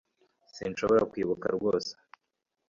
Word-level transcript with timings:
Sinshobora 0.55 1.07
kwibuka 1.11 1.47
rwose 1.55 1.91